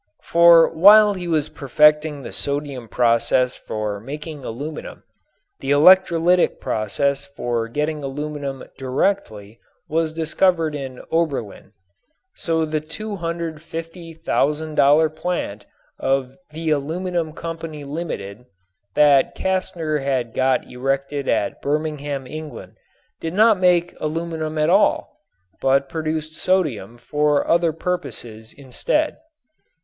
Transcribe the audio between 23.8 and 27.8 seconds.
aluminum at all, but produced sodium for other